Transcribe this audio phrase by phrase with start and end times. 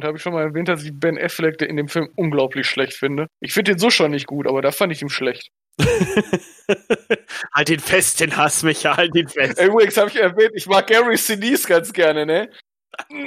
[0.00, 2.92] Da habe ich schon mal erwähnt, dass ich Ben Affleck in dem Film unglaublich schlecht
[2.92, 3.26] finde.
[3.40, 5.50] Ich finde den so schon nicht gut, aber da fand ich ihn schlecht.
[7.52, 9.60] halt ihn fest, den Hass, Micha, halt ihn fest.
[9.60, 12.48] Übrigens habe ich erwähnt, ich mag Gary Sinise ganz gerne, ne?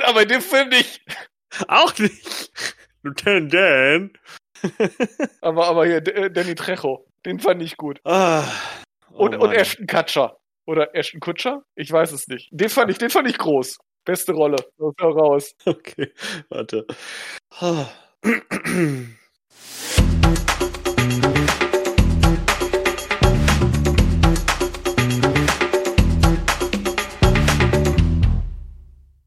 [0.04, 1.02] Aber in dem Film nicht.
[1.68, 2.52] Auch nicht.
[3.04, 4.14] Lieutenant Dan.
[5.42, 8.00] aber, aber hier, äh, Danny Trejo, den fand ich gut.
[8.06, 8.46] Ah,
[9.12, 10.38] oh und, und Ashton Kutcher.
[10.66, 11.64] Oder Ashton Kutscher?
[11.76, 12.48] Ich weiß es nicht.
[12.52, 13.78] Den fand ich, den fand ich groß.
[14.04, 14.58] Beste Rolle.
[14.80, 15.56] raus.
[15.66, 16.12] Okay,
[16.50, 16.86] warte.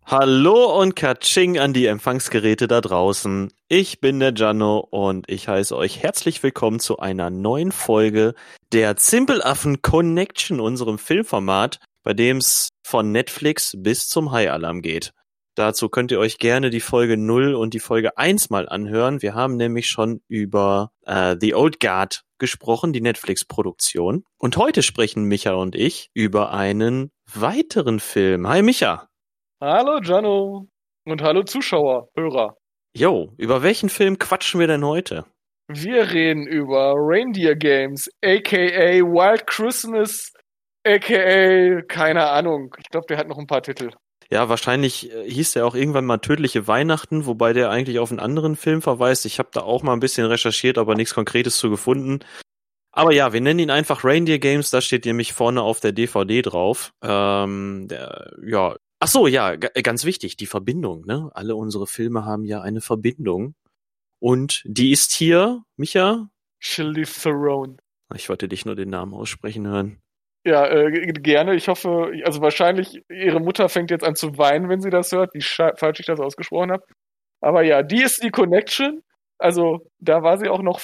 [0.07, 3.53] Hallo und Katsching an die Empfangsgeräte da draußen.
[3.69, 8.35] Ich bin der Gianno und ich heiße euch herzlich willkommen zu einer neuen Folge
[8.73, 15.13] der Zimpelaffen Connection, unserem Filmformat, bei dem es von Netflix bis zum High Alarm geht.
[15.57, 19.23] Dazu könnt ihr euch gerne die Folge 0 und die Folge 1 mal anhören.
[19.23, 24.25] Wir haben nämlich schon über äh, The Old Guard gesprochen, die Netflix-Produktion.
[24.37, 28.49] Und heute sprechen Micha und ich über einen weiteren Film.
[28.49, 29.09] Hi Micha.
[29.61, 30.69] Hallo Jano
[31.07, 32.57] und hallo Zuschauer, Hörer.
[32.97, 35.25] Jo, über welchen Film quatschen wir denn heute?
[35.69, 40.34] Wir reden über Reindeer Games, aka Wild Christmas,
[40.85, 42.75] aka keine Ahnung.
[42.79, 43.91] Ich glaube, der hat noch ein paar Titel.
[44.31, 48.21] Ja, wahrscheinlich äh, hieß der auch irgendwann mal Tödliche Weihnachten, wobei der eigentlich auf einen
[48.21, 49.27] anderen Film verweist.
[49.27, 52.21] Ich habe da auch mal ein bisschen recherchiert, aber nichts Konkretes zu gefunden.
[52.91, 56.43] Aber ja, wir nennen ihn einfach Reindeer Games, da steht nämlich vorne auf der DVD
[56.43, 56.93] drauf.
[57.03, 61.31] Ähm, der, ja, Ach so, ja, ganz wichtig, die Verbindung, ne?
[61.35, 63.55] Alle unsere Filme haben ja eine Verbindung.
[64.19, 66.31] Und die ist hier, Micha?
[66.59, 67.77] Shirley Theron.
[68.15, 70.01] Ich wollte dich nur den Namen aussprechen hören.
[70.45, 71.55] Ja, äh, gerne.
[71.55, 75.33] Ich hoffe, also wahrscheinlich, ihre Mutter fängt jetzt an zu weinen, wenn sie das hört,
[75.35, 76.85] wie falsch ich das ausgesprochen habe.
[77.41, 79.03] Aber ja, die ist die Connection.
[79.39, 80.81] Also, da war sie auch noch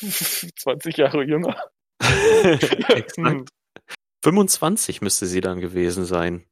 [0.00, 1.56] 20 Jahre jünger.
[2.88, 3.50] Exakt.
[4.24, 6.46] 25 müsste sie dann gewesen sein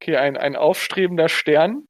[0.00, 1.86] okay, ein, ein aufstrebender Stern.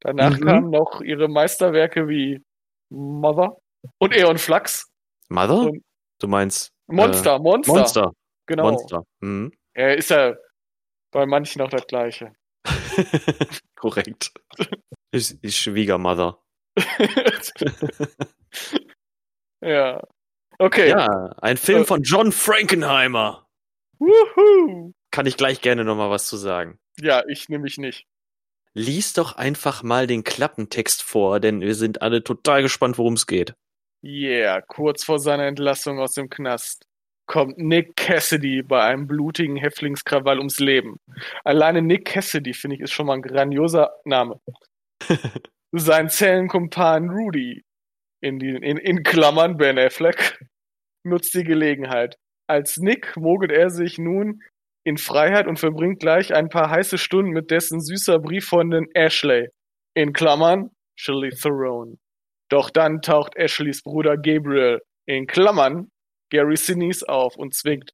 [0.00, 0.44] Danach mhm.
[0.44, 2.42] kamen noch ihre Meisterwerke wie
[2.90, 3.56] Mother
[3.98, 4.88] und Eon Flux.
[5.28, 5.70] Mother?
[5.70, 5.82] Und
[6.20, 6.70] du meinst?
[6.88, 7.72] Monster, äh, Monster.
[7.72, 8.12] Monster.
[8.52, 8.70] Genau.
[8.70, 9.06] Monster.
[9.20, 9.50] Mhm.
[9.72, 10.36] Er ist ja
[11.10, 12.34] bei manchen auch das gleiche.
[13.76, 14.30] Korrekt.
[15.10, 16.38] Ist, ist Schwiegermother.
[19.62, 20.02] ja.
[20.58, 20.90] Okay.
[20.90, 21.84] Ja, ein Film äh.
[21.86, 23.48] von John Frankenheimer.
[23.98, 24.92] Woohoo!
[25.10, 26.78] Kann ich gleich gerne nochmal was zu sagen.
[27.00, 28.06] Ja, ich nehme mich nicht.
[28.74, 33.26] Lies doch einfach mal den Klappentext vor, denn wir sind alle total gespannt, worum es
[33.26, 33.54] geht.
[34.04, 36.86] Yeah, kurz vor seiner Entlassung aus dem Knast
[37.32, 40.98] kommt Nick Cassidy bei einem blutigen Häftlingskrawall ums Leben.
[41.44, 44.38] Alleine Nick Cassidy, finde ich, ist schon mal ein grandioser Name.
[45.72, 47.62] Sein Zellenkumpan Rudy,
[48.20, 50.44] in, die, in, in Klammern Ben Affleck,
[51.04, 52.16] nutzt die Gelegenheit.
[52.50, 54.42] Als Nick mogelt er sich nun
[54.84, 59.48] in Freiheit und verbringt gleich ein paar heiße Stunden mit dessen süßer Brieffreundin Ashley.
[59.94, 60.68] In Klammern,
[60.98, 61.98] Shirley Theron.
[62.50, 65.88] Doch dann taucht Ashleys Bruder Gabriel, in Klammern,
[66.32, 67.90] Gary Sinise auf und zwingt,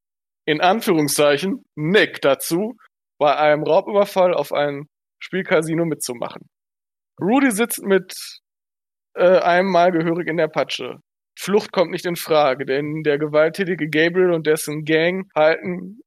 [0.46, 2.76] in Anführungszeichen, Nick dazu,
[3.18, 4.88] bei einem Raubüberfall auf ein
[5.18, 6.48] Spielcasino mitzumachen.
[7.20, 8.14] Rudy sitzt mit
[9.14, 11.00] äh, einem Mal gehörig in der Patsche.
[11.36, 16.00] Flucht kommt nicht in Frage, denn der gewalttätige Gabriel und dessen Gang halten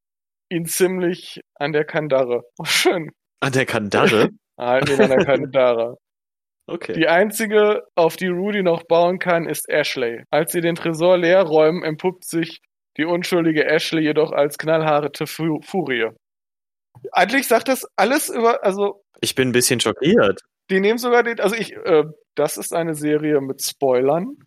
[0.50, 2.44] ihn ziemlich an der Kandare.
[2.58, 3.12] Oh, schön.
[3.42, 4.30] An der Kandare?
[4.58, 5.98] Halten ihn an der Kandare.
[6.72, 6.94] Okay.
[6.94, 10.24] Die einzige, auf die Rudy noch bauen kann, ist Ashley.
[10.32, 12.62] Als sie den Tresor leer räumen, entpuppt sich
[12.98, 16.10] die unschuldige Ashley jedoch als knallharte Furie.
[17.12, 19.04] Eigentlich sagt das alles über, also.
[19.22, 20.42] Ich bin ein bisschen schockiert.
[20.70, 22.04] Die nehmen sogar den, also ich, äh,
[22.36, 24.38] das ist eine Serie mit Spoilern.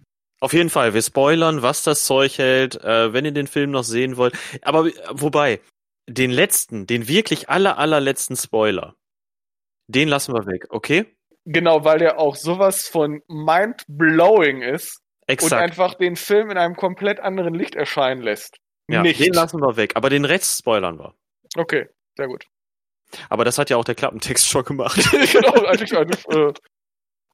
[0.40, 3.84] Auf jeden Fall, wir spoilern, was das Zeug hält, äh, wenn ihr den Film noch
[3.84, 4.34] sehen wollt.
[4.62, 5.60] Aber wobei,
[6.08, 8.94] den letzten, den wirklich aller, allerletzten Spoiler,
[9.88, 11.06] den lassen wir weg, okay?
[11.44, 15.00] Genau, weil der auch sowas von mind-blowing ist.
[15.26, 15.52] Exakt.
[15.52, 18.58] Und einfach den Film in einem komplett anderen Licht erscheinen lässt.
[18.88, 19.20] Ja, Nicht.
[19.20, 21.14] den lassen wir weg, aber den Rest spoilern wir.
[21.56, 22.46] Okay, sehr gut.
[23.28, 24.96] Aber das hat ja auch der Klappentext schon gemacht.
[25.32, 26.52] genau, eigentlich, eigentlich äh,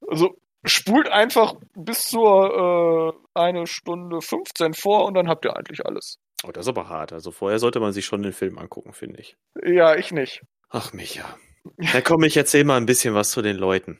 [0.07, 5.85] also spult einfach bis zur äh, eine Stunde 15 vor und dann habt ihr eigentlich
[5.85, 6.19] alles.
[6.43, 7.13] Oh, das ist aber hart.
[7.13, 9.35] Also vorher sollte man sich schon den Film angucken, finde ich.
[9.63, 10.41] Ja, ich nicht.
[10.69, 11.37] Ach, Micha.
[11.77, 13.99] Na komm, ich erzähl mal ein bisschen was zu den Leuten.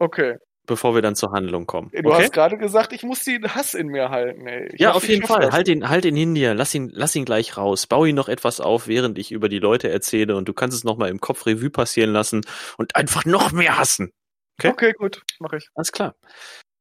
[0.00, 0.36] Okay.
[0.66, 1.90] Bevor wir dann zur Handlung kommen.
[1.92, 2.24] Du okay?
[2.24, 4.70] hast gerade gesagt, ich muss den Hass in mir halten, ey.
[4.72, 5.40] Ich ja, auf jeden Fall.
[5.40, 5.52] Das.
[5.52, 6.54] Halt ihn, halt ihn in dir.
[6.54, 7.86] Lass ihn, lass ihn gleich raus.
[7.86, 10.84] Bau ihn noch etwas auf, während ich über die Leute erzähle und du kannst es
[10.84, 12.42] nochmal im Kopf Revue passieren lassen
[12.78, 14.10] und einfach noch mehr hassen.
[14.58, 14.68] Okay.
[14.68, 15.68] Okay, gut, mache ich.
[15.74, 16.14] Alles klar.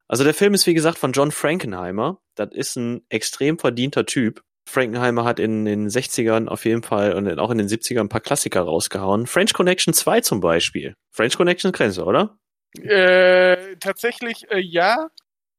[0.08, 2.20] Also der Film ist wie gesagt von John Frankenheimer.
[2.36, 4.42] Das ist ein extrem verdienter Typ.
[4.68, 8.22] Frankenheimer hat in den 60ern auf jeden Fall und auch in den 70ern ein paar
[8.22, 9.26] Klassiker rausgehauen.
[9.26, 10.94] French Connection 2 zum Beispiel.
[11.12, 12.39] French Connection Grenze, oder?
[12.78, 15.10] Äh, tatsächlich, äh, ja.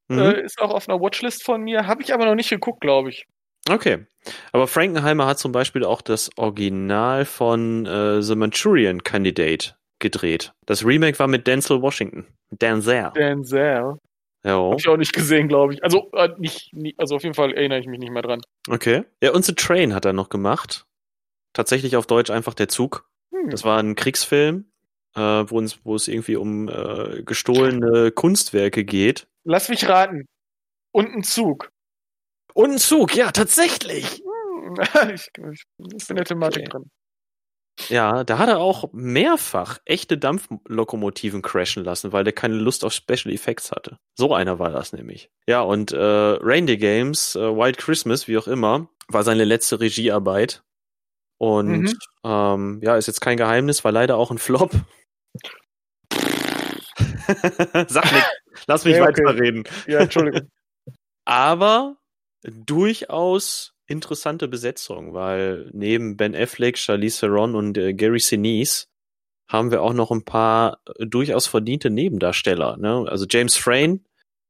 [0.08, 0.18] Mhm.
[0.18, 1.86] Äh, ist auch auf einer Watchlist von mir.
[1.86, 3.26] Habe ich aber noch nicht geguckt, glaube ich.
[3.68, 4.06] Okay.
[4.52, 10.52] Aber Frankenheimer hat zum Beispiel auch das Original von äh, The Manchurian Candidate gedreht.
[10.66, 12.26] Das Remake war mit Denzel Washington.
[12.50, 13.12] Denzel.
[13.14, 13.98] Denzel.
[14.42, 14.70] Ja.
[14.70, 15.84] Hab ich auch nicht gesehen, glaube ich.
[15.84, 18.40] Also, äh, nicht, nie, also auf jeden Fall erinnere ich mich nicht mehr dran.
[18.68, 19.04] Okay.
[19.22, 20.86] Ja, und The Train hat er noch gemacht.
[21.52, 23.08] Tatsächlich auf Deutsch einfach der Zug.
[23.32, 23.50] Hm.
[23.50, 24.64] Das war ein Kriegsfilm,
[25.16, 29.26] äh, wo, uns, wo es irgendwie um äh, gestohlene Kunstwerke geht.
[29.44, 30.26] Lass mich raten.
[30.92, 31.70] Und ein Zug.
[32.54, 34.22] Und ein Zug, ja, tatsächlich.
[34.24, 34.74] Hm,
[35.14, 35.64] ich, ich
[35.94, 36.70] ist in der Thematik Okay.
[36.70, 36.90] drin.
[37.88, 42.92] Ja, da hat er auch mehrfach echte Dampflokomotiven crashen lassen, weil der keine Lust auf
[42.92, 43.98] Special Effects hatte.
[44.16, 45.30] So einer war das nämlich.
[45.48, 50.62] Ja, und äh, Reindeer Games, äh, White Christmas, wie auch immer, war seine letzte Regiearbeit.
[51.38, 51.98] Und Mhm.
[52.24, 54.72] ähm, ja, ist jetzt kein Geheimnis, war leider auch ein Flop.
[57.88, 58.26] Sag nicht,
[58.66, 59.24] lass mich Ja, okay.
[59.24, 59.64] weiterreden.
[59.86, 60.48] Ja, Entschuldigung.
[61.24, 61.96] Aber
[62.42, 68.86] durchaus interessante Besetzung, weil neben Ben Affleck, Charlize Theron und äh, Gary Sinise
[69.48, 72.76] haben wir auch noch ein paar äh, durchaus verdiente Nebendarsteller.
[72.76, 73.06] Ne?
[73.08, 74.00] Also James Frayne,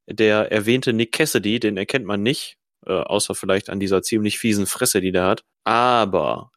[0.06, 4.66] der erwähnte Nick Cassidy, den erkennt man nicht, äh, außer vielleicht an dieser ziemlich fiesen
[4.66, 5.44] Fresse, die der hat.
[5.64, 6.52] Aber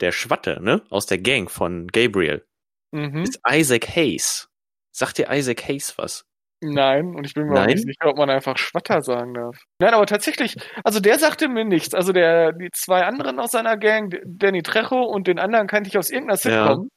[0.00, 2.44] der Schwatte, ne, aus der Gang von Gabriel,
[2.92, 3.22] Mhm.
[3.22, 4.48] ist Isaac Hayes.
[4.92, 6.24] Sagt dir Isaac Hayes was?
[6.64, 7.74] Nein, und ich bin mir auch Nein?
[7.74, 9.58] nicht sicher, ob man einfach Schwatter sagen darf.
[9.80, 11.92] Nein, aber tatsächlich, also der sagte mir nichts.
[11.92, 15.98] Also der, die zwei anderen aus seiner Gang, Danny Trejo und den anderen kannte ich
[15.98, 16.88] aus irgendeiner Sitcom.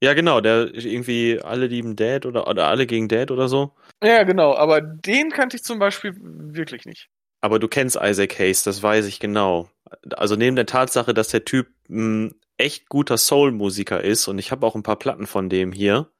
[0.00, 3.74] Ja, genau, der irgendwie alle lieben Dad oder, oder alle gegen Dad oder so.
[4.04, 7.08] Ja, genau, aber den kannte ich zum Beispiel wirklich nicht.
[7.40, 9.68] Aber du kennst Isaac Hayes, das weiß ich genau.
[10.14, 14.66] Also neben der Tatsache, dass der Typ ein echt guter Soul-Musiker ist und ich habe
[14.66, 16.10] auch ein paar Platten von dem hier,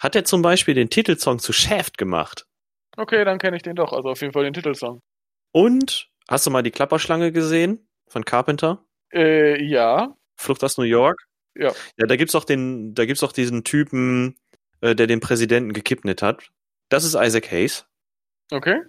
[0.00, 2.46] hat er zum Beispiel den Titelsong zu Shaft gemacht.
[2.96, 5.00] Okay, dann kenne ich den doch, also auf jeden Fall den Titelsong.
[5.52, 8.84] Und hast du mal die Klapperschlange gesehen von Carpenter?
[9.12, 10.16] Äh, ja.
[10.36, 11.26] Flucht aus New York?
[11.54, 11.72] Ja.
[11.96, 14.36] Ja, da gibt's auch den, da gibt's auch diesen Typen,
[14.80, 16.50] äh, der den Präsidenten gekippnet hat.
[16.88, 17.86] Das ist Isaac Hayes.
[18.50, 18.80] Okay.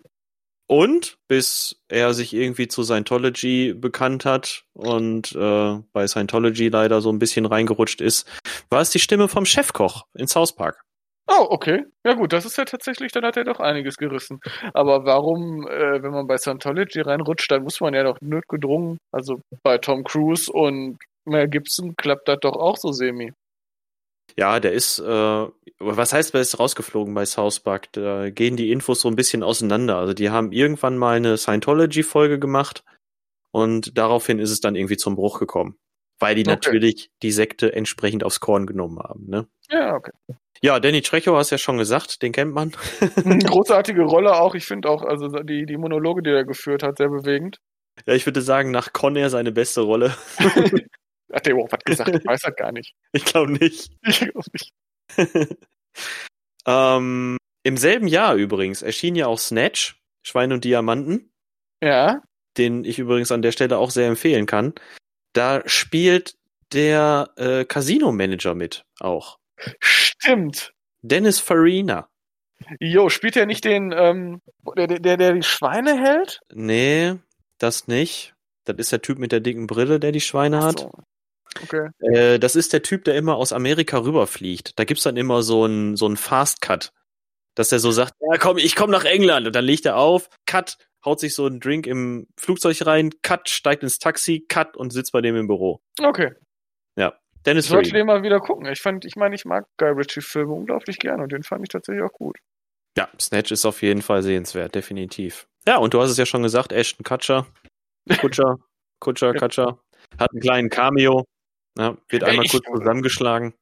[0.68, 7.10] Und bis er sich irgendwie zu Scientology bekannt hat und äh, bei Scientology leider so
[7.10, 8.28] ein bisschen reingerutscht ist,
[8.69, 10.84] war es die Stimme vom Chefkoch in South Park.
[11.30, 11.86] Oh, okay.
[12.06, 14.40] Ja gut, das ist ja tatsächlich, dann hat er doch einiges gerissen.
[14.74, 19.42] Aber warum, äh, wenn man bei Scientology reinrutscht, dann muss man ja doch notgedrungen, also
[19.62, 23.34] bei Tom Cruise und Mel Gibson klappt das doch auch so semi.
[24.36, 25.46] Ja, der ist, äh,
[25.80, 27.92] was heißt, er ist rausgeflogen bei South Park?
[27.94, 29.98] Da gehen die Infos so ein bisschen auseinander.
[29.98, 32.84] Also die haben irgendwann mal eine Scientology-Folge gemacht
[33.52, 35.78] und daraufhin ist es dann irgendwie zum Bruch gekommen.
[36.20, 36.52] Weil die Okay.
[36.52, 39.48] natürlich die Sekte entsprechend aufs Korn genommen haben, ne?
[39.70, 40.12] Ja, okay.
[40.64, 42.72] Ja, Danny Trejo hast ja schon gesagt, den kennt man.
[43.46, 44.56] Großartige Rolle auch.
[44.56, 47.60] Ich finde auch, also die, die Monologe, die er geführt hat, sehr bewegend.
[48.08, 50.16] Ja, ich würde sagen, nach Con Air seine beste Rolle.
[51.32, 52.16] Hat der überhaupt was gesagt?
[52.16, 52.96] Ich weiß das gar nicht.
[53.12, 53.92] Ich glaube nicht.
[54.04, 54.74] Ich glaub nicht.
[56.66, 61.31] ähm, Im selben Jahr übrigens erschien ja auch Snatch, Schwein und Diamanten,
[61.84, 62.22] Ja,
[62.57, 64.74] den ich übrigens an der Stelle auch sehr empfehlen kann.
[65.34, 66.36] Da spielt
[66.74, 69.38] der äh, Casino-Manager mit auch.
[69.80, 70.74] stimmt.
[71.02, 72.10] Dennis Farina.
[72.80, 74.42] Jo, spielt er nicht den, ähm,
[74.76, 76.42] der, der, der die Schweine hält?
[76.54, 77.16] Nee,
[77.60, 78.34] das nicht.
[78.66, 80.90] Das ist der Typ mit der dicken Brille, der die Schweine hat.
[81.64, 81.90] Okay.
[81.99, 84.78] Äh, das ist der Typ, der immer aus Amerika rüberfliegt.
[84.78, 86.92] Da gibt's dann immer so einen so einen Fast Cut,
[87.56, 90.30] dass der so sagt, ja komm, ich komm nach England und dann legt er auf,
[90.45, 94.92] Cut, haut sich so einen Drink im Flugzeug rein, Cut, steigt ins Taxi, Cut und
[94.92, 95.81] sitzt bei dem im Büro.
[96.02, 96.31] Okay.
[97.47, 98.66] Dennis Ich sollte den mal wieder gucken.
[98.66, 102.04] Ich fand, ich meine, ich mag Guy Ritchie-Filme unglaublich gerne und den fand ich tatsächlich
[102.04, 102.37] auch gut.
[102.97, 105.47] Ja, Snatch ist auf jeden Fall sehenswert, definitiv.
[105.66, 107.47] Ja, und du hast es ja schon gesagt, Ashton Kutcher,
[108.19, 108.57] Kutscher,
[108.99, 109.40] Kutscher, Ja.
[109.40, 109.80] Kutscher,
[110.19, 111.23] hat einen kleinen Cameo,
[111.78, 113.54] ja, wird einmal ich- kurz zusammengeschlagen.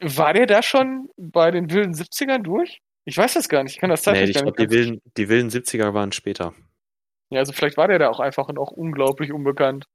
[0.00, 2.80] War der da schon bei den wilden 70ern durch?
[3.04, 3.74] Ich weiß das gar nicht.
[3.74, 4.70] Ich kann das Nee, zeitlich ich gar glaube, nicht.
[4.72, 6.54] die wilden, die wilden 70er waren später.
[7.30, 9.86] Ja, also vielleicht war der da auch einfach noch unglaublich unbekannt.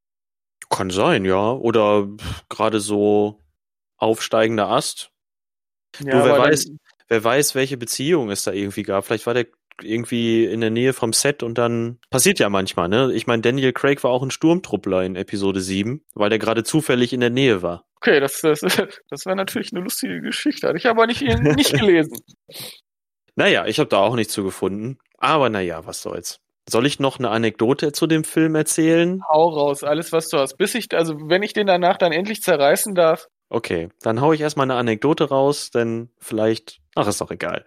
[0.70, 1.52] Kann sein, ja.
[1.52, 2.08] Oder
[2.50, 3.42] gerade so
[3.98, 5.12] aufsteigender Ast.
[6.00, 9.06] Ja, Nur wer weiß, dann- wer weiß, welche Beziehung es da irgendwie gab.
[9.06, 9.48] Vielleicht war der
[9.84, 13.12] irgendwie in der Nähe vom Set und dann passiert ja manchmal, ne?
[13.14, 17.14] Ich meine, Daniel Craig war auch ein Sturmtruppler in Episode 7, weil der gerade zufällig
[17.14, 17.86] in der Nähe war.
[17.98, 18.60] Okay, das, das,
[19.10, 20.68] das wäre natürlich eine lustige Geschichte.
[20.68, 22.18] Hatte ich aber nicht, nicht gelesen.
[23.36, 24.98] Naja, ich habe da auch nichts zu gefunden.
[25.18, 26.42] Aber naja, was soll's.
[26.70, 29.22] Soll ich noch eine Anekdote zu dem Film erzählen?
[29.30, 30.58] Hau raus, alles was du hast.
[30.58, 33.28] Bis ich, also wenn ich den danach dann endlich zerreißen darf.
[33.50, 37.66] Okay, dann hau ich erstmal eine Anekdote raus, denn vielleicht, ach, ist doch egal.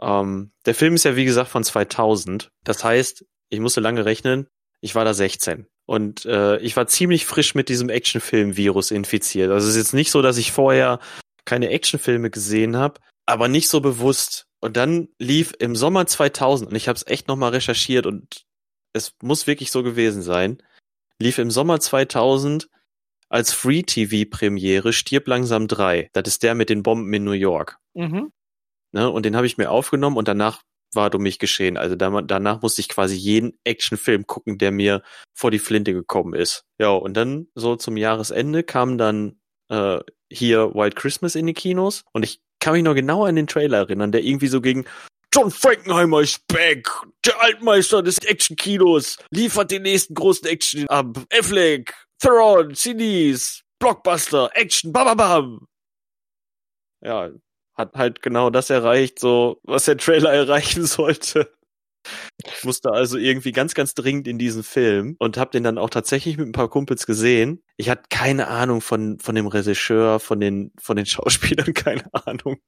[0.00, 2.50] Ähm, der Film ist ja wie gesagt von 2000.
[2.64, 4.48] Das heißt, ich musste lange rechnen,
[4.80, 5.66] ich war da 16.
[5.86, 9.50] Und äh, ich war ziemlich frisch mit diesem Actionfilm-Virus infiziert.
[9.50, 10.98] Also es ist jetzt nicht so, dass ich vorher
[11.44, 14.46] keine Actionfilme gesehen habe, aber nicht so bewusst.
[14.60, 18.44] Und dann lief im Sommer 2000, und ich habe es echt nochmal recherchiert und
[18.94, 20.62] es muss wirklich so gewesen sein,
[21.18, 22.68] lief im Sommer 2000
[23.28, 26.08] als Free-TV-Premiere Stirb langsam 3.
[26.12, 27.78] Das ist der mit den Bomben in New York.
[27.94, 28.32] Mhm.
[28.94, 29.10] Ne?
[29.10, 30.62] Und den habe ich mir aufgenommen und danach
[30.94, 31.76] war um mich geschehen.
[31.76, 35.02] Also da, danach musste ich quasi jeden Actionfilm gucken, der mir
[35.34, 36.64] vor die Flinte gekommen ist.
[36.78, 39.98] Ja, und dann so zum Jahresende kam dann äh,
[40.30, 43.78] hier Wild Christmas in die Kinos und ich kann mich noch genau an den Trailer
[43.78, 44.86] erinnern, der irgendwie so ging,
[45.34, 46.88] John Frankenheimer ist back.
[47.26, 51.18] Der Altmeister des Action-Kinos liefert den nächsten großen Action ab.
[51.36, 55.66] Affleck, Theron, CDs, Blockbuster, Action, bababam.
[57.02, 57.30] Ja,
[57.74, 61.50] hat halt genau das erreicht, so was der Trailer erreichen sollte.
[62.46, 65.88] Ich musste also irgendwie ganz, ganz dringend in diesen Film und habe den dann auch
[65.88, 67.62] tatsächlich mit ein paar Kumpels gesehen.
[67.76, 72.58] Ich hatte keine Ahnung von, von dem Regisseur, von den, von den Schauspielern, keine Ahnung.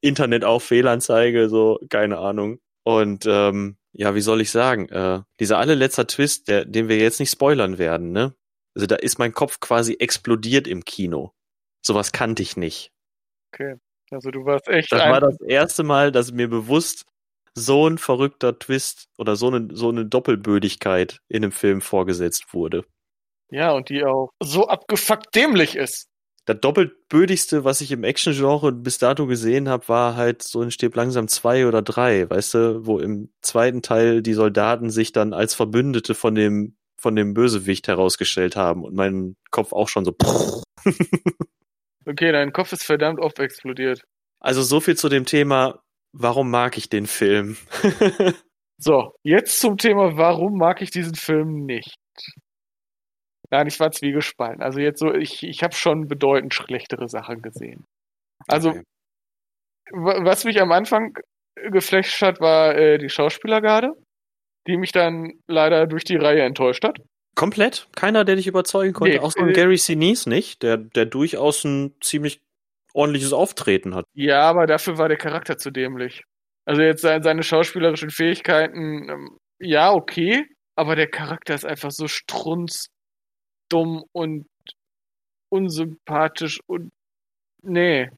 [0.00, 2.60] Internet auch Fehlanzeige, so, keine Ahnung.
[2.84, 7.20] Und ähm, ja, wie soll ich sagen, äh, dieser allerletzter Twist, der, den wir jetzt
[7.20, 8.34] nicht spoilern werden, ne?
[8.74, 11.34] Also da ist mein Kopf quasi explodiert im Kino.
[11.82, 12.92] Sowas kannte ich nicht.
[13.52, 13.76] Okay.
[14.10, 14.92] Also du warst echt.
[14.92, 17.06] Das war das erste Mal, dass mir bewusst
[17.54, 22.84] so ein verrückter Twist oder so eine, so eine Doppelbödigkeit in einem Film vorgesetzt wurde.
[23.50, 26.06] Ja, und die auch so abgefuckt dämlich ist.
[26.46, 30.96] Das doppeltbödigste, was ich im Action-Genre bis dato gesehen habe, war halt so ein Stirb
[30.96, 35.54] langsam zwei oder drei, weißt du, wo im zweiten Teil die Soldaten sich dann als
[35.54, 40.16] Verbündete von dem, von dem Bösewicht herausgestellt haben und mein Kopf auch schon so.
[42.06, 44.02] okay, dein Kopf ist verdammt oft explodiert.
[44.40, 45.80] Also so viel zu dem Thema,
[46.12, 47.56] warum mag ich den Film?
[48.78, 51.94] so, jetzt zum Thema, warum mag ich diesen Film nicht?
[53.50, 54.62] Nein, ich war zwiegespalten.
[54.62, 57.84] Also jetzt so, ich, ich habe schon bedeutend schlechtere Sachen gesehen.
[58.46, 58.82] Also, okay.
[59.92, 61.14] was mich am Anfang
[61.56, 63.92] geflasht hat, war äh, die Schauspielergarde,
[64.66, 66.98] die mich dann leider durch die Reihe enttäuscht hat.
[67.40, 67.88] Komplett?
[67.96, 69.16] Keiner, der dich überzeugen konnte?
[69.16, 72.42] Nee, ein äh, Gary Sinise nicht, der, der durchaus ein ziemlich
[72.92, 74.04] ordentliches Auftreten hat.
[74.12, 76.22] Ja, aber dafür war der Charakter zu dämlich.
[76.66, 80.44] Also jetzt seine schauspielerischen Fähigkeiten, ähm, ja, okay,
[80.76, 82.90] aber der Charakter ist einfach so strunzdumm
[84.12, 84.46] und
[85.48, 86.90] unsympathisch und
[87.62, 88.10] nee.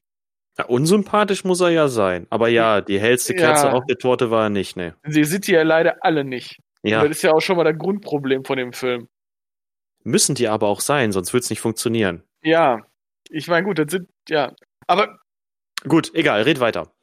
[0.57, 2.27] Ja, unsympathisch muss er ja sein.
[2.29, 3.71] Aber ja, die hellste Kerze ja.
[3.71, 4.97] auf der Torte war er nicht, ne.
[5.07, 6.59] Sie sind ja leider alle nicht.
[6.85, 7.01] Ja.
[7.01, 9.07] das ist ja auch schon mal das Grundproblem von dem Film.
[10.03, 12.23] Müssen die aber auch sein, sonst wird es nicht funktionieren.
[12.43, 12.81] Ja,
[13.29, 14.53] ich meine, gut, das sind, ja.
[14.87, 15.19] Aber.
[15.87, 16.93] Gut, egal, red weiter.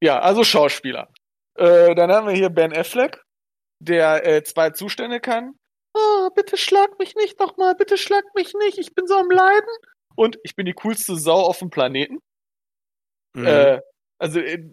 [0.00, 1.08] Ja, also Schauspieler.
[1.54, 3.22] Äh, dann haben wir hier Ben Affleck,
[3.78, 5.54] der äh, zwei Zustände kann.
[5.94, 9.68] Oh, bitte schlag mich nicht nochmal, bitte schlag mich nicht, ich bin so am Leiden.
[10.14, 12.18] Und ich bin die coolste Sau auf dem Planeten.
[13.34, 13.46] Mhm.
[13.46, 13.80] Äh,
[14.18, 14.64] also, äh,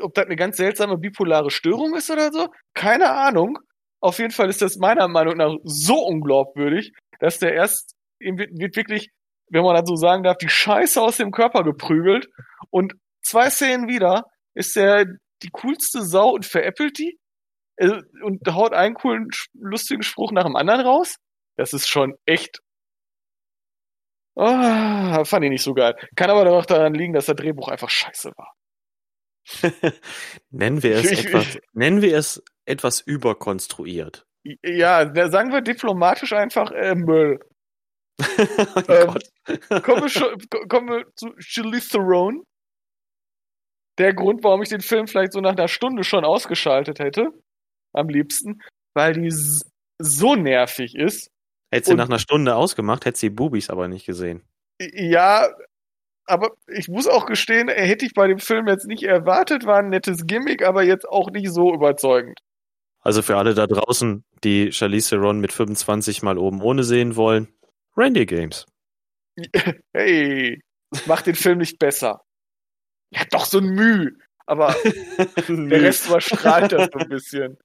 [0.00, 3.58] ob das eine ganz seltsame bipolare Störung ist oder so, keine Ahnung.
[4.04, 8.50] Auf jeden Fall ist das meiner Meinung nach so unglaubwürdig, dass der erst, ihm wird,
[8.76, 9.08] wirklich
[9.48, 12.28] wenn man das so sagen darf, die Scheiße aus dem Körper geprügelt
[12.68, 12.92] und
[13.22, 15.06] zwei Szenen wieder ist er
[15.42, 17.18] die coolste Sau und veräppelt die
[17.76, 21.16] äh, und haut einen coolen, lustigen Spruch nach dem anderen raus.
[21.56, 22.60] Das ist schon echt.
[24.34, 25.96] Oh, fand ich nicht so geil.
[26.14, 28.52] Kann aber auch daran liegen, dass das Drehbuch einfach scheiße war.
[30.50, 34.26] nennen wir es etwas, nennen wir es etwas überkonstruiert.
[34.62, 37.40] Ja, sagen wir diplomatisch einfach äh, Müll.
[38.20, 42.44] oh ähm, kommen, wir kommen wir zu Charlize Theron.
[43.98, 47.30] Der Grund, warum ich den Film vielleicht so nach einer Stunde schon ausgeschaltet hätte,
[47.92, 48.60] am liebsten,
[48.94, 49.30] weil die
[49.98, 51.30] so nervig ist.
[51.72, 54.42] Hätte sie nach einer Stunde ausgemacht, hätte sie Bubis aber nicht gesehen.
[54.80, 55.48] Ja,
[56.26, 59.90] aber ich muss auch gestehen, hätte ich bei dem Film jetzt nicht erwartet, war ein
[59.90, 62.38] nettes Gimmick, aber jetzt auch nicht so überzeugend.
[63.04, 67.48] Also für alle da draußen, die Charlize Theron mit 25 mal oben ohne sehen wollen,
[67.96, 68.66] Reindeer Games.
[69.92, 70.60] Hey,
[71.06, 72.22] mach den Film nicht besser.
[73.10, 74.12] Ja, doch so ein Müh.
[74.46, 74.74] Aber
[75.48, 77.58] der Rest überstrahlt das so ein bisschen.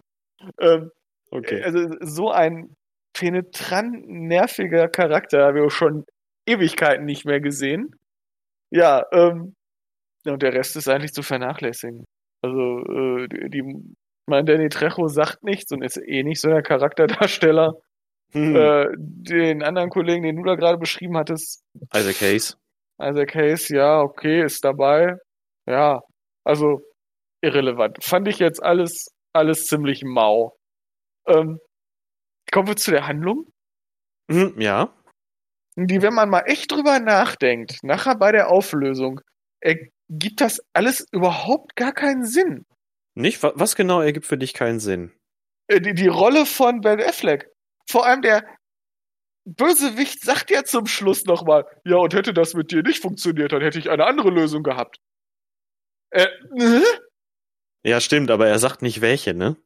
[0.59, 0.91] Ähm,
[1.31, 1.63] okay.
[1.63, 2.75] Also so ein
[3.13, 6.05] penetrant nerviger Charakter haben wir schon
[6.45, 7.95] Ewigkeiten nicht mehr gesehen.
[8.71, 9.55] Ja, ähm,
[10.25, 12.05] und der Rest ist eigentlich zu vernachlässigen.
[12.41, 13.95] Also, äh, die, die
[14.29, 17.73] ich meine, Danny Trejo sagt nichts und ist eh nicht so der Charakterdarsteller.
[18.31, 18.55] Hm.
[18.55, 21.63] Äh, den anderen Kollegen, den du da gerade beschrieben hattest.
[21.95, 22.57] Isaac Hayes.
[23.01, 25.17] Isaac Hayes, ja, okay, ist dabei.
[25.65, 26.01] Ja,
[26.43, 26.79] also
[27.41, 28.03] irrelevant.
[28.03, 30.55] Fand ich jetzt alles, alles ziemlich mau.
[31.25, 31.59] Ähm,
[32.51, 33.47] kommen wir zu der Handlung.
[34.29, 34.93] Hm, ja.
[35.75, 39.21] Die, wenn man mal echt drüber nachdenkt, nachher bei der Auflösung,
[39.59, 42.67] ergibt das alles überhaupt gar keinen Sinn.
[43.15, 43.41] Nicht?
[43.41, 45.11] Was genau ergibt für dich keinen Sinn?
[45.67, 47.51] Äh, die, die Rolle von Ben Affleck.
[47.89, 48.45] Vor allem der
[49.45, 53.61] Bösewicht sagt ja zum Schluss nochmal, ja, und hätte das mit dir nicht funktioniert, dann
[53.61, 54.99] hätte ich eine andere Lösung gehabt.
[56.11, 56.83] Äh, äh?
[57.83, 59.57] Ja, stimmt, aber er sagt nicht welche, ne?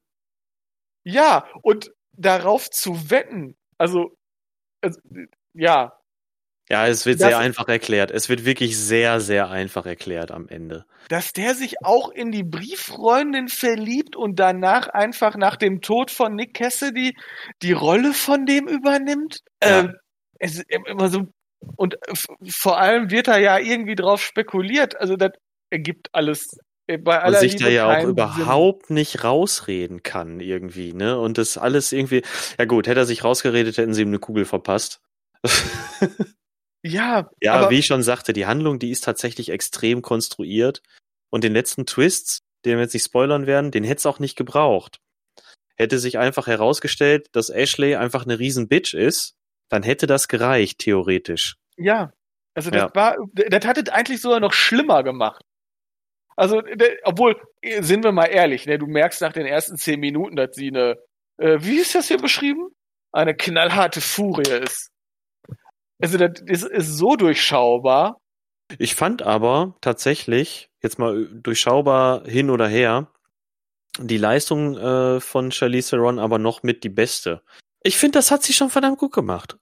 [1.03, 4.15] Ja, und darauf zu wetten, also,
[4.81, 4.99] also
[5.53, 5.99] ja,
[6.69, 8.11] ja, es wird das, sehr einfach erklärt.
[8.11, 10.85] Es wird wirklich sehr, sehr einfach erklärt am Ende.
[11.09, 16.35] Dass der sich auch in die Brieffreundin verliebt und danach einfach nach dem Tod von
[16.35, 17.15] Nick Cassidy
[17.61, 19.39] die Rolle von dem übernimmt.
[19.61, 19.81] Ja.
[19.81, 19.95] Ähm,
[20.39, 21.27] es ist immer so,
[21.75, 21.97] und
[22.49, 24.99] vor allem wird da ja irgendwie drauf spekuliert.
[24.99, 25.31] Also das
[25.69, 28.95] ergibt alles äh, bei aller und sich Liebe da ja auch überhaupt Sinn.
[28.95, 31.19] nicht rausreden kann irgendwie, ne?
[31.19, 32.21] Und das alles irgendwie,
[32.57, 35.01] ja gut, hätte er sich rausgeredet, hätten sie ihm eine Kugel verpasst.
[36.85, 40.83] Ja, ja, aber wie ich schon sagte, die Handlung, die ist tatsächlich extrem konstruiert
[41.29, 44.35] und den letzten Twists, den wir jetzt nicht spoilern werden, den hätte es auch nicht
[44.35, 44.99] gebraucht.
[45.75, 49.33] Hätte sich einfach herausgestellt, dass Ashley einfach eine riesen Bitch ist,
[49.69, 51.55] dann hätte das gereicht, theoretisch.
[51.77, 52.11] Ja,
[52.53, 52.95] also das ja.
[52.95, 55.41] war, das hat es eigentlich sogar noch schlimmer gemacht.
[56.35, 56.61] Also,
[57.03, 57.39] obwohl,
[57.79, 60.97] sind wir mal ehrlich, ne, du merkst nach den ersten zehn Minuten, dass sie eine,
[61.37, 62.69] äh, wie ist das hier beschrieben?
[63.11, 64.89] Eine knallharte Furie ist.
[66.03, 68.19] Also das ist, ist so durchschaubar.
[68.77, 73.07] Ich fand aber tatsächlich, jetzt mal durchschaubar hin oder her,
[73.99, 77.41] die Leistung äh, von Charlize Theron aber noch mit die beste.
[77.83, 79.55] Ich finde, das hat sie schon verdammt gut gemacht.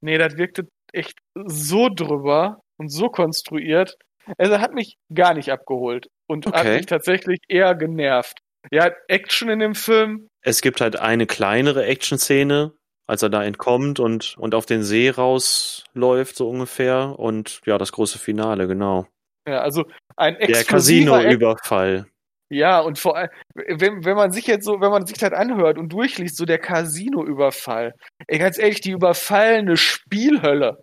[0.00, 3.96] Nee, das wirkte echt so drüber und so konstruiert.
[4.36, 6.58] Also hat mich gar nicht abgeholt und okay.
[6.58, 8.40] hat mich tatsächlich eher genervt.
[8.72, 10.26] Ja, Action in dem Film.
[10.40, 12.72] Es gibt halt eine kleinere Action-Szene,
[13.12, 17.14] als er da entkommt und, und auf den See rausläuft, so ungefähr.
[17.18, 19.06] Und ja, das große Finale, genau.
[19.46, 19.84] Ja, also
[20.16, 22.06] ein Der Casino-Überfall.
[22.48, 25.76] Ja, und vor allem, wenn, wenn man sich jetzt so, wenn man sich das anhört
[25.76, 27.92] und durchliest, so der Casino-Überfall.
[28.28, 30.82] Ey, ganz ehrlich, die überfallene Spielhölle.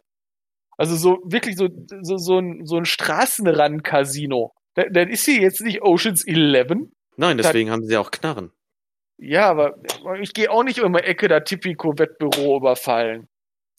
[0.78, 1.68] Also so, wirklich so,
[2.02, 4.54] so, so ein, so ein Straßenrand-Casino.
[4.76, 6.90] Dann ist hier jetzt nicht Oceans 11.
[7.18, 8.52] Nein, deswegen das, haben sie auch Knarren.
[9.22, 9.76] Ja, aber
[10.22, 13.28] ich gehe auch nicht um die Ecke da Tipico-Wettbüro überfallen.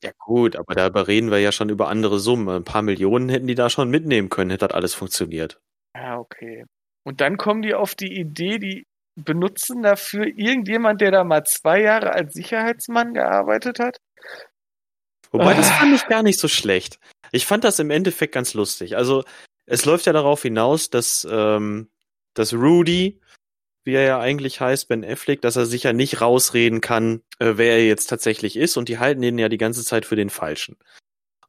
[0.02, 2.48] Ja gut, aber da reden wir ja schon über andere Summen.
[2.48, 5.60] Ein paar Millionen hätten die da schon mitnehmen können, hätte das alles funktioniert.
[5.94, 6.64] Ja, okay.
[7.04, 11.82] Und dann kommen die auf die Idee, die benutzen dafür irgendjemand, der da mal zwei
[11.82, 13.98] Jahre als Sicherheitsmann gearbeitet hat.
[15.30, 15.54] Wobei, ah.
[15.54, 16.98] das fand ich gar nicht so schlecht.
[17.32, 18.96] Ich fand das im Endeffekt ganz lustig.
[18.96, 19.24] Also,
[19.66, 21.90] es läuft ja darauf hinaus, dass, ähm,
[22.34, 23.20] dass Rudy
[23.90, 27.54] wie er ja eigentlich heißt, Ben Affleck, dass er sich ja nicht rausreden kann, äh,
[27.56, 30.30] wer er jetzt tatsächlich ist und die halten ihn ja die ganze Zeit für den
[30.30, 30.76] Falschen.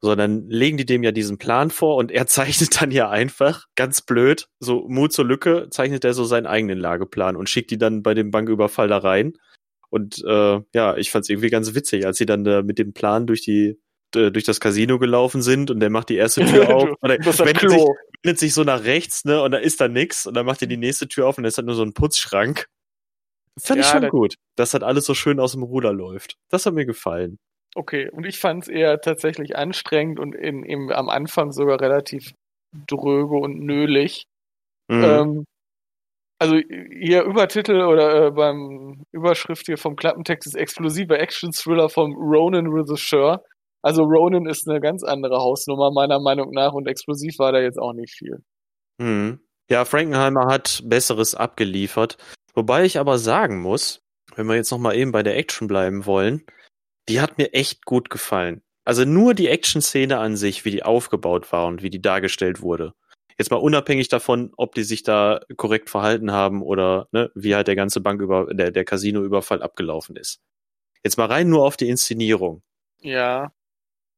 [0.00, 3.66] So, dann legen die dem ja diesen Plan vor und er zeichnet dann ja einfach,
[3.76, 7.78] ganz blöd, so Mut zur Lücke, zeichnet er so seinen eigenen Lageplan und schickt die
[7.78, 9.34] dann bei dem Banküberfall da rein.
[9.88, 13.28] Und äh, ja, ich fand's irgendwie ganz witzig, als sie dann da mit dem Plan
[13.28, 13.78] durch die
[14.16, 16.88] äh, durch das Casino gelaufen sind und der macht die erste Tür auf.
[17.00, 17.86] Oder wendet sich,
[18.22, 20.68] wendet sich so nach rechts, ne, und da ist da nix und dann macht er
[20.68, 22.66] die nächste Tür auf und da ist halt nur so ein Putzschrank.
[23.60, 26.36] Fand ja, ich schon das gut, dass halt alles so schön aus dem Ruder läuft.
[26.50, 27.38] Das hat mir gefallen.
[27.74, 32.32] Okay, und ich fand es eher tatsächlich anstrengend und in, in, am Anfang sogar relativ
[32.86, 34.24] dröge und nölig.
[34.88, 35.04] Mhm.
[35.04, 35.44] Ähm,
[36.38, 42.66] also hier Übertitel oder äh, beim Überschrift hier vom Klappentext ist explosiver Action-Thriller vom Ronan
[42.66, 43.44] Regisseur.
[43.82, 47.78] Also Ronan ist eine ganz andere Hausnummer meiner Meinung nach und explosiv war da jetzt
[47.78, 48.42] auch nicht viel.
[48.98, 49.40] Mhm.
[49.68, 52.16] Ja, Frankenheimer hat Besseres abgeliefert.
[52.54, 54.00] Wobei ich aber sagen muss,
[54.36, 56.44] wenn wir jetzt noch mal eben bei der Action bleiben wollen,
[57.08, 58.62] die hat mir echt gut gefallen.
[58.84, 62.92] Also nur die Action-Szene an sich, wie die aufgebaut war und wie die dargestellt wurde.
[63.38, 67.66] Jetzt mal unabhängig davon, ob die sich da korrekt verhalten haben oder ne, wie halt
[67.66, 70.40] der ganze Bank über der, der Casino-Überfall abgelaufen ist.
[71.02, 72.62] Jetzt mal rein nur auf die Inszenierung.
[73.00, 73.52] Ja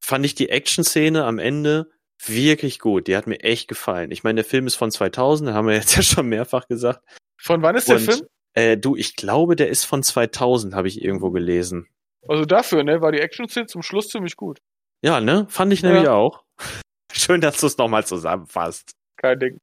[0.05, 1.91] fand ich die Action-Szene am Ende
[2.25, 3.07] wirklich gut.
[3.09, 4.11] Die hat mir echt gefallen.
[4.11, 7.03] Ich meine, der Film ist von 2000, haben wir jetzt ja schon mehrfach gesagt.
[7.41, 8.23] Von wann ist der Film?
[8.53, 11.89] Äh, du, ich glaube, der ist von 2000, habe ich irgendwo gelesen.
[12.29, 14.61] Also dafür, ne, war die Action-Szene zum Schluss ziemlich gut.
[15.03, 16.13] Ja, ne, fand ich nämlich ja.
[16.13, 16.45] auch.
[17.13, 18.93] schön, dass du es nochmal zusammenfasst.
[19.17, 19.59] Kein Ding.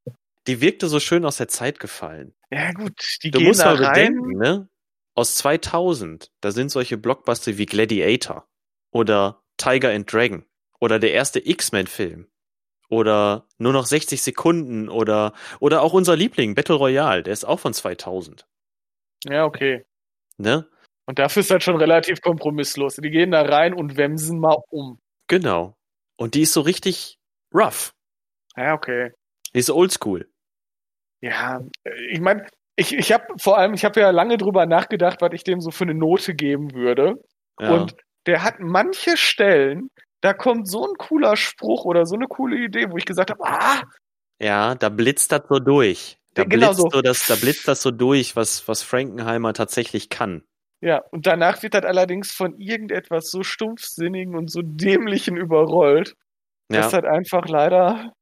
[0.46, 2.34] Die wirkte so schön aus der Zeit gefallen.
[2.50, 4.14] Ja, gut, die Du gehen musst da mal rein.
[4.14, 4.68] bedenken, ne?
[5.14, 8.48] Aus 2000, da sind solche Blockbuster wie Gladiator
[8.90, 10.44] oder Tiger and Dragon
[10.80, 12.28] oder der erste X-Men-Film
[12.88, 17.60] oder nur noch 60 Sekunden oder, oder auch unser Liebling, Battle Royale, der ist auch
[17.60, 18.46] von 2000,
[19.24, 19.84] Ja, okay.
[20.36, 20.68] ne?
[21.06, 22.96] Und dafür ist das schon relativ kompromisslos.
[22.96, 25.00] Die gehen da rein und wemsen mal um.
[25.26, 25.76] Genau.
[26.16, 27.18] Und die ist so richtig
[27.52, 27.92] rough.
[28.56, 29.12] Ja, okay.
[29.54, 30.30] Die ist oldschool.
[31.20, 35.20] Ja, äh, ich meine, ich, ich habe vor allem, ich habe ja lange drüber nachgedacht,
[35.20, 37.22] was ich dem so für eine Note geben würde.
[37.60, 37.72] Ja.
[37.72, 42.56] Und der hat manche Stellen, da kommt so ein cooler Spruch oder so eine coole
[42.56, 43.82] Idee, wo ich gesagt habe, ah,
[44.40, 46.18] Ja, da blitzt das so durch.
[46.34, 46.90] Da genau blitzt so.
[46.90, 50.44] so das, da blitzt das so durch, was, was Frankenheimer tatsächlich kann.
[50.80, 56.16] ja, und danach wird das allerdings von irgendetwas so stumpfsinnigen und so dämlichen überrollt.
[56.70, 56.82] Ja.
[56.82, 58.12] Das hat einfach leider,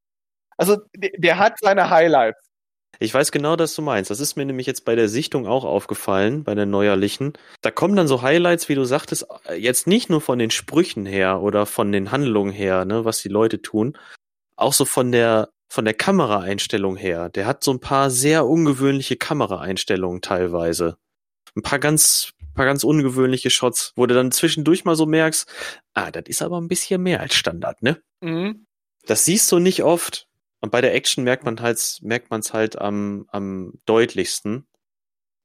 [0.56, 2.49] also der, der hat seine Highlights.
[2.98, 4.10] Ich weiß genau, was du meinst.
[4.10, 7.32] Das ist mir nämlich jetzt bei der Sichtung auch aufgefallen, bei der neuerlichen.
[7.62, 9.26] Da kommen dann so Highlights, wie du sagtest,
[9.56, 13.28] jetzt nicht nur von den Sprüchen her oder von den Handlungen her, ne, was die
[13.28, 13.96] Leute tun,
[14.56, 17.28] auch so von der von der Kameraeinstellung her.
[17.28, 20.96] Der hat so ein paar sehr ungewöhnliche Kameraeinstellungen teilweise.
[21.54, 25.48] Ein paar ganz paar ganz ungewöhnliche Shots, wo du dann zwischendurch mal so merkst,
[25.94, 28.02] ah, das ist aber ein bisschen mehr als Standard, ne?
[28.20, 28.66] Mhm.
[29.06, 30.28] Das siehst du nicht oft.
[30.60, 34.66] Und bei der Action merkt man halt, merkt man es halt am, am deutlichsten,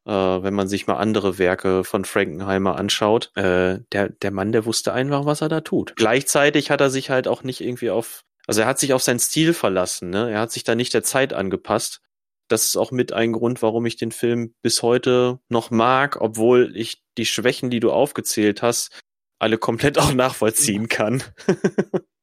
[0.05, 3.31] äh, wenn man sich mal andere Werke von Frankenheimer anschaut.
[3.35, 5.95] Äh, der, der Mann, der wusste einfach, was er da tut.
[5.95, 9.19] Gleichzeitig hat er sich halt auch nicht irgendwie auf, also er hat sich auf seinen
[9.19, 10.29] Stil verlassen, ne?
[10.29, 12.01] Er hat sich da nicht der Zeit angepasst.
[12.47, 16.73] Das ist auch mit ein Grund, warum ich den Film bis heute noch mag, obwohl
[16.75, 19.01] ich die Schwächen, die du aufgezählt hast,
[19.39, 21.23] alle komplett auch nachvollziehen kann.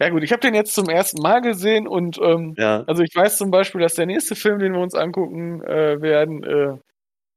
[0.00, 2.82] Ja gut, ich habe den jetzt zum ersten Mal gesehen und ähm, ja.
[2.86, 6.42] also ich weiß zum Beispiel, dass der nächste Film, den wir uns angucken äh, werden,
[6.42, 6.76] äh,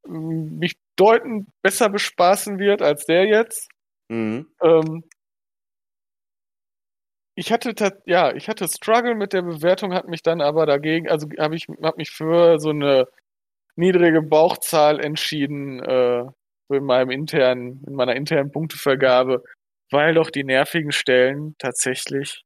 [0.08, 3.70] mich deutend besser bespaßen wird als der jetzt.
[4.10, 4.48] Mhm.
[4.62, 5.04] Ähm,
[7.36, 7.74] ich hatte
[8.06, 11.68] ja, ich hatte Struggle mit der Bewertung, hat mich dann aber dagegen, also habe ich
[11.84, 13.08] hab mich für so eine
[13.76, 16.24] niedrige Bauchzahl entschieden, äh,
[16.70, 19.44] in meinem internen, in meiner internen Punktevergabe,
[19.92, 22.44] weil doch die nervigen Stellen tatsächlich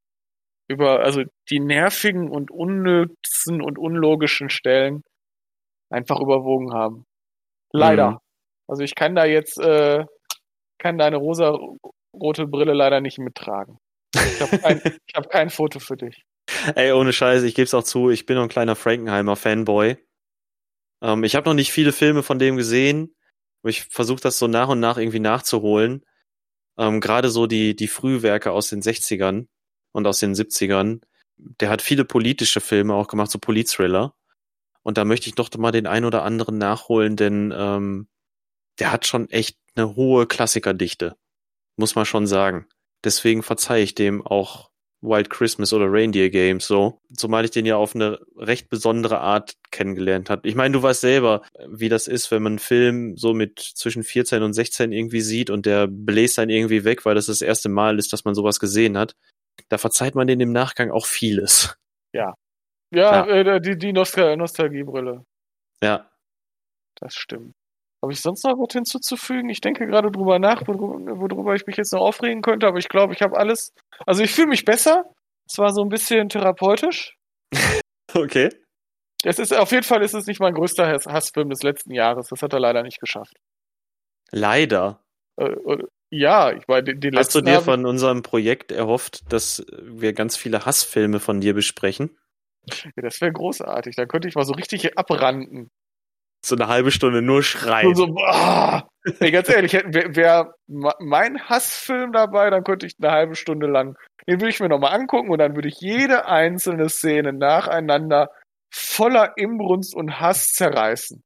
[0.67, 5.03] über, also die nervigen und unnützen und unlogischen Stellen
[5.89, 7.05] einfach überwogen haben.
[7.73, 8.11] Leider.
[8.11, 8.17] Mhm.
[8.67, 10.05] Also ich kann da jetzt, äh,
[10.77, 13.79] kann deine rosa-rote Brille leider nicht mittragen.
[14.13, 16.23] Ich habe kein, ich hab kein Foto für dich.
[16.75, 19.97] Ey, ohne Scheiße, ich geb's auch zu, ich bin noch ein kleiner Frankenheimer Fanboy.
[21.01, 23.15] Ähm, ich habe noch nicht viele Filme von dem gesehen,
[23.61, 26.05] aber ich versuche das so nach und nach irgendwie nachzuholen.
[26.79, 29.47] Ähm, Gerade so die, die Frühwerke aus den 60ern
[29.91, 31.01] und aus den 70ern.
[31.37, 34.15] Der hat viele politische Filme auch gemacht, so Politthriller.
[34.81, 38.07] Und da möchte ich doch mal den ein oder anderen nachholen, denn ähm,
[38.79, 41.17] der hat schon echt eine hohe Klassikerdichte.
[41.75, 42.65] Muss man schon sagen.
[43.03, 47.77] Deswegen verzeihe ich dem auch Wild Christmas oder Reindeer Games so, zumal ich den ja
[47.77, 50.47] auf eine recht besondere Art kennengelernt habe.
[50.47, 54.03] Ich meine, du weißt selber, wie das ist, wenn man einen Film so mit zwischen
[54.03, 57.69] 14 und 16 irgendwie sieht und der bläst dann irgendwie weg, weil das das erste
[57.69, 59.15] Mal ist, dass man sowas gesehen hat.
[59.69, 61.77] Da verzeiht man den im Nachgang auch vieles.
[62.13, 62.33] Ja,
[62.91, 63.27] Ja.
[63.27, 65.25] Äh, die, die Nostal Nostalgiebrille.
[65.83, 66.09] Ja.
[66.95, 67.53] Das stimmt.
[68.01, 69.49] Habe ich sonst noch was hinzuzufügen?
[69.49, 72.87] Ich denke gerade drüber nach, worüber, worüber ich mich jetzt noch aufregen könnte, aber ich
[72.87, 73.73] glaube, ich habe alles.
[74.05, 75.03] Also ich fühle mich besser.
[75.49, 77.15] Zwar so ein bisschen therapeutisch.
[78.15, 78.49] Okay.
[79.23, 82.29] Es ist auf jeden Fall ist es nicht mein größter Hass Hassfilm des letzten Jahres.
[82.29, 83.35] Das hat er leider nicht geschafft.
[84.31, 85.03] Leider.
[85.37, 89.63] Äh, oder- ja, ich meine, den, den Hast du dir von unserem Projekt erhofft, dass
[89.79, 92.17] wir ganz viele Hassfilme von dir besprechen?
[92.65, 93.95] Ja, das wäre großartig.
[93.95, 95.69] Da könnte ich mal so richtig abranden.
[96.41, 97.87] So eine halbe Stunde nur schreien.
[97.87, 98.87] Und so, boah.
[99.19, 100.55] Ey, ganz ehrlich, wäre wär
[100.99, 103.97] mein Hassfilm dabei, dann könnte ich eine halbe Stunde lang,
[104.27, 108.29] den würde ich mir nochmal angucken und dann würde ich jede einzelne Szene nacheinander
[108.71, 111.23] voller Imbrunst und Hass zerreißen.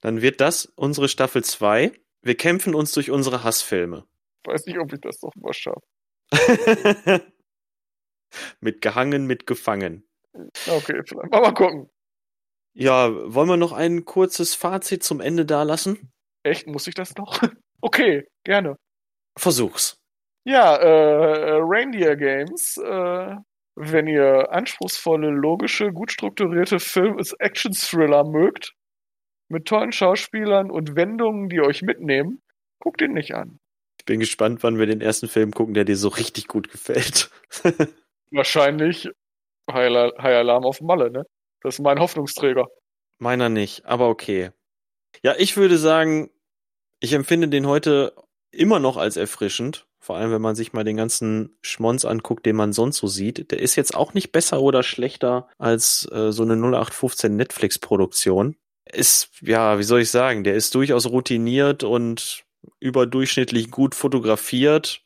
[0.00, 1.92] Dann wird das unsere Staffel 2.
[2.22, 4.04] Wir kämpfen uns durch unsere Hassfilme.
[4.44, 5.80] Weiß nicht, ob ich das noch mal schaffe.
[8.60, 10.08] mit gehangen, mit gefangen.
[10.32, 11.90] Okay, vielleicht mal, mal gucken.
[12.72, 16.12] Ja, wollen wir noch ein kurzes Fazit zum Ende da lassen?
[16.42, 17.42] Echt, muss ich das noch?
[17.82, 18.76] Okay, gerne.
[19.38, 19.96] Versuch's.
[20.44, 23.36] Ja, äh, Reindeer Games, äh,
[23.74, 28.74] wenn ihr anspruchsvolle, logische, gut strukturierte Film-Action-Thriller mögt,
[29.48, 32.42] mit tollen Schauspielern und Wendungen, die euch mitnehmen,
[32.80, 33.58] guckt ihn nicht an.
[33.98, 37.30] Ich bin gespannt, wann wir den ersten Film gucken, der dir so richtig gut gefällt.
[38.30, 39.08] Wahrscheinlich
[39.70, 41.24] High, High Alarm auf Malle, ne?
[41.62, 42.68] Das ist mein Hoffnungsträger.
[43.18, 44.50] Meiner nicht, aber okay.
[45.22, 46.30] Ja, ich würde sagen,
[47.00, 48.14] ich empfinde den heute
[48.50, 49.86] immer noch als erfrischend.
[50.02, 53.50] Vor allem, wenn man sich mal den ganzen Schmonz anguckt, den man sonst so sieht.
[53.50, 58.56] Der ist jetzt auch nicht besser oder schlechter als äh, so eine 0815 Netflix-Produktion.
[58.90, 62.44] Ist, ja, wie soll ich sagen, der ist durchaus routiniert und
[62.80, 65.02] überdurchschnittlich gut fotografiert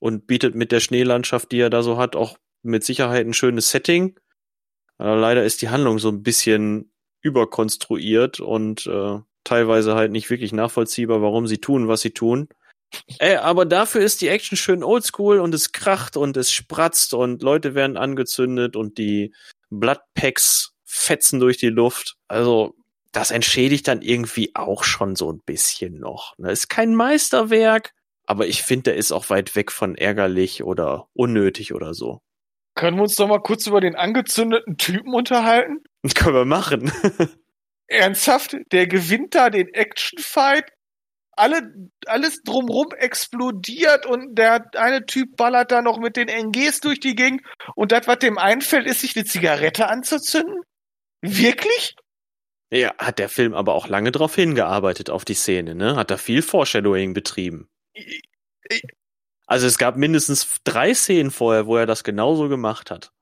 [0.00, 3.70] und bietet mit der Schneelandschaft, die er da so hat, auch mit Sicherheit ein schönes
[3.70, 4.18] Setting.
[4.98, 10.52] Aber leider ist die Handlung so ein bisschen überkonstruiert und äh, teilweise halt nicht wirklich
[10.52, 12.48] nachvollziehbar, warum sie tun, was sie tun.
[13.18, 17.42] Ey, aber dafür ist die Action schön oldschool und es kracht und es spratzt und
[17.42, 19.34] Leute werden angezündet und die
[19.70, 22.16] Bloodpacks fetzen durch die Luft.
[22.28, 22.74] Also,
[23.12, 26.34] das entschädigt dann irgendwie auch schon so ein bisschen noch.
[26.38, 26.52] Ne?
[26.52, 27.92] Ist kein Meisterwerk,
[28.26, 32.20] aber ich finde, der ist auch weit weg von ärgerlich oder unnötig oder so.
[32.74, 35.82] Können wir uns doch mal kurz über den angezündeten Typen unterhalten?
[36.14, 36.92] Können wir machen.
[37.86, 38.56] Ernsthaft?
[38.72, 40.70] Der gewinnt da den Actionfight.
[41.36, 41.62] Alle,
[42.06, 47.16] alles drumrum explodiert und der eine Typ ballert da noch mit den NGs durch die
[47.16, 47.42] Gegend
[47.74, 50.62] und das, was dem einfällt, ist sich eine Zigarette anzuzünden?
[51.22, 51.96] Wirklich?
[52.70, 55.96] Ja, hat der Film aber auch lange drauf hingearbeitet auf die Szene, ne?
[55.96, 57.68] Hat da viel Foreshadowing betrieben.
[59.46, 63.12] Also es gab mindestens drei Szenen vorher, wo er das genauso gemacht hat.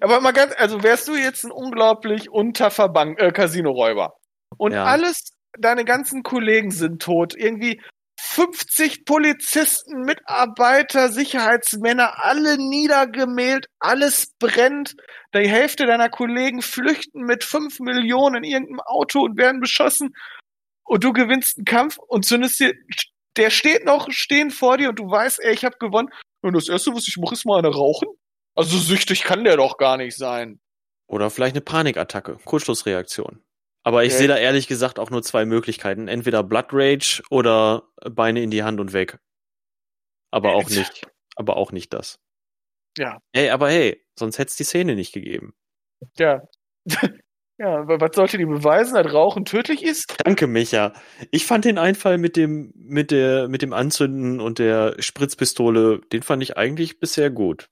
[0.00, 4.14] Aber mal ganz, also wärst du jetzt ein unglaublich Unterverband, äh, Casino-Räuber
[4.58, 4.84] und Ja.
[4.84, 7.80] alles, deine ganzen Kollegen sind tot, irgendwie
[8.20, 14.94] 50 Polizisten, Mitarbeiter, Sicherheitsmänner, alle niedergemäht, alles brennt,
[15.34, 20.14] die Hälfte deiner Kollegen flüchten mit 5 Millionen in irgendeinem Auto und werden beschossen
[20.84, 22.74] und du gewinnst einen Kampf und zündest dir,
[23.36, 26.08] der steht noch stehen vor dir und du weißt, ey, ich habe gewonnen
[26.42, 28.08] und das erste, was ich mache, ist mal eine rauchen?
[28.54, 30.60] Also süchtig kann der doch gar nicht sein.
[31.06, 33.42] Oder vielleicht eine Panikattacke, Kurzschlussreaktion.
[33.84, 34.18] Aber ich Okay.
[34.18, 36.06] sehe da ehrlich gesagt auch nur zwei Möglichkeiten.
[36.08, 39.18] Entweder Blood Rage oder Beine in die Hand und weg.
[40.30, 41.06] Aber auch nicht.
[41.36, 42.20] Aber auch nicht das.
[42.98, 43.18] Ja.
[43.34, 45.54] Hey, aber hey, sonst hätte es die Szene nicht gegeben.
[46.18, 46.42] Ja.
[47.62, 50.14] Ja, was sollte die beweisen, dass Rauchen tödlich ist?
[50.24, 50.92] Danke, Micha.
[51.30, 56.22] Ich fand den Einfall mit dem, mit der, mit dem Anzünden und der Spritzpistole, den
[56.22, 57.66] fand ich eigentlich bisher gut.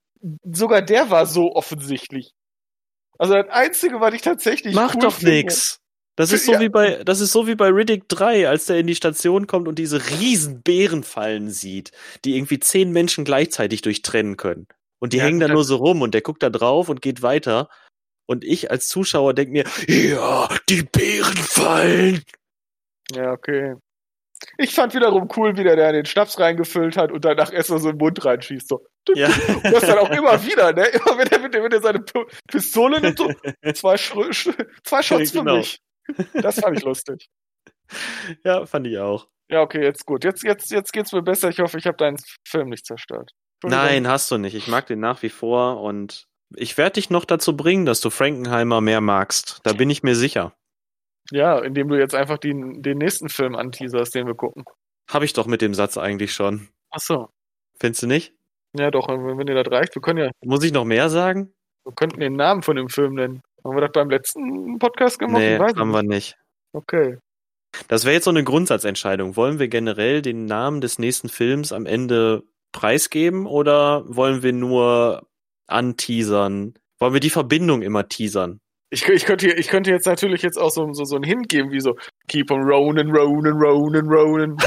[0.45, 2.33] Sogar der war so offensichtlich.
[3.19, 5.79] Also das Einzige, was ich tatsächlich Mach cool doch nix.
[6.17, 6.61] Das ist so Ja.
[6.61, 9.69] wie bei, das ist so wie bei Riddick 3, als der in die Station kommt
[9.69, 11.93] und diese riesen Bärenfallen sieht,
[12.25, 14.67] die irgendwie zehn Menschen gleichzeitig durchtrennen können.
[15.01, 17.23] Und die Ja, hängen da nur so rum und der guckt da drauf und geht
[17.23, 17.69] weiter.
[18.31, 22.23] Und ich als Zuschauer denk mir, ja, die Bärenfallen.
[23.13, 23.75] Ja, okay.
[24.57, 27.81] Ich fand wiederum cool, wie der da den Schnaps reingefüllt hat und danach erst mal
[27.81, 28.69] so in den Mund reinschießt.
[28.69, 28.87] So.
[29.17, 29.27] Ja.
[29.27, 30.87] Und das dann auch immer wieder, ne?
[30.87, 33.33] Immer wenn er, wenn er seine P Pistole nimmt, so
[33.75, 34.51] zwei, Sch Sch
[34.85, 35.57] zwei Shots für Genau.
[35.57, 35.81] mich.
[36.35, 37.29] Das fand ich lustig.
[38.45, 39.27] ja, fand ich auch.
[39.51, 40.23] Ja, okay, jetzt gut.
[40.23, 41.49] Jetzt, jetzt, jetzt geht's mir besser.
[41.49, 43.33] Ich hoffe, ich habe deinen Film nicht zerstört.
[43.65, 44.55] Nein, hast du nicht.
[44.55, 48.11] Ich mag den nach wie vor und ich werde dich noch dazu bringen, dass du
[48.11, 49.61] Frankenheimer mehr magst.
[49.63, 50.55] Da bin ich mir sicher.
[51.31, 54.65] Ja, indem du jetzt einfach den, den nächsten Film anteaserst, den wir gucken.
[55.09, 56.69] Habe ich doch mit dem Satz eigentlich schon.
[56.91, 57.29] Ach so.
[57.79, 58.35] Findest du nicht?
[58.77, 59.95] Ja, doch, wenn, dir das reicht.
[59.95, 61.53] Wir können ja, Muss ich noch mehr sagen?
[61.85, 63.43] wir könnten den Namen von dem Film nennen.
[63.65, 65.41] Haben wir das beim letzten Podcast gemacht?
[65.41, 65.97] nee, weiß haben nicht.
[65.97, 66.37] wir nicht.
[66.73, 67.19] Okay.
[67.89, 69.37] Das wäre jetzt so eine Grundsatzentscheidung.
[69.37, 75.27] Wollen wir generell den Namen des nächsten Films am Ende preisgeben oder wollen wir nur
[75.71, 76.75] anteasern?
[76.99, 78.61] Wollen wir die Verbindung immer teasern?
[78.91, 81.71] Ich, ich, könnte, ich könnte jetzt natürlich jetzt auch so, so, so einen Hint geben,
[81.71, 81.97] wie so
[82.29, 84.57] Keep on rolling, rolling, rolling, rolling.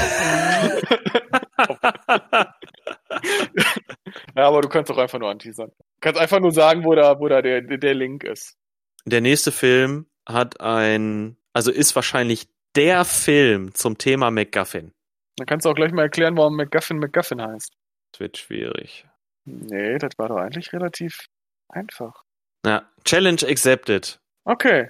[4.34, 5.70] ja, aber du kannst doch einfach nur anteasern.
[5.76, 8.56] Du kannst einfach nur sagen, wo da, wo da der, der Link ist.
[9.04, 14.92] Der nächste Film hat ein, also ist wahrscheinlich der Film zum Thema MacGuffin.
[15.36, 17.72] Dann kannst du auch gleich mal erklären, warum McGuffin McGuffin heißt.
[18.12, 19.06] Das wird schwierig.
[19.44, 21.26] Nee, das war doch eigentlich relativ
[21.68, 22.22] einfach.
[22.64, 24.18] Ja, Challenge accepted.
[24.44, 24.88] Okay.